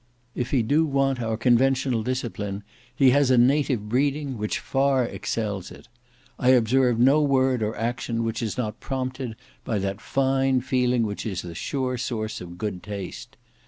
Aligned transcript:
If 0.33 0.49
he 0.49 0.63
do 0.63 0.83
want 0.83 1.21
our 1.21 1.37
conventional 1.37 2.01
discipline, 2.01 2.63
he 2.95 3.11
has 3.11 3.29
a 3.29 3.37
native 3.37 3.87
breeding 3.87 4.35
which 4.35 4.57
far 4.57 5.05
excels 5.05 5.69
it. 5.69 5.87
I 6.39 6.49
observe 6.49 6.97
no 6.97 7.21
word 7.21 7.61
or 7.61 7.77
action 7.77 8.23
which 8.23 8.41
is 8.41 8.57
not 8.57 8.79
prompted 8.79 9.35
by 9.63 9.77
that 9.77 10.01
fine 10.01 10.61
feeling 10.61 11.03
which 11.03 11.23
is 11.23 11.43
the 11.43 11.53
sure 11.53 11.99
source 11.99 12.41
of 12.41 12.57
good 12.57 12.81
taste. 12.81 13.37